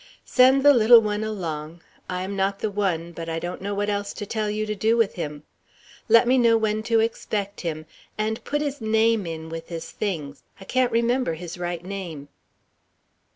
[0.25, 1.81] "Send the little one along.
[2.09, 4.73] I am not the one, but I don't know what else to tell you to
[4.73, 5.43] do with him.
[6.09, 7.85] Let me know when to expect him,
[8.17, 12.29] and put his name in with his things I can't remember his right name."